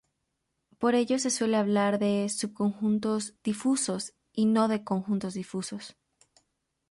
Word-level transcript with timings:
Por 0.79 0.95
ello 0.95 1.19
se 1.19 1.29
suele 1.29 1.57
hablar 1.57 1.99
de 1.99 2.27
subconjuntos 2.27 3.35
difusos 3.43 4.15
y 4.33 4.47
no 4.47 4.67
de 4.67 4.83
conjuntos 4.83 5.35
difusos. 5.35 5.95